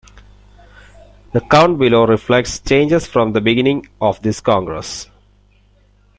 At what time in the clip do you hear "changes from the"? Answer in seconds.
2.59-3.39